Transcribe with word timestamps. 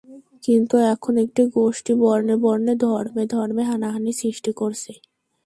কিন্তু 0.43 0.75
এখন 0.93 1.13
একটি 1.23 1.41
গোষ্ঠী 1.55 1.93
বর্ণে 2.01 2.35
বর্ণে, 2.43 2.73
ধর্মে 2.83 3.23
ধর্মে 3.33 3.63
হানাহানি 3.69 4.11
সৃষ্টি 4.21 4.51
করছে। 4.53 4.91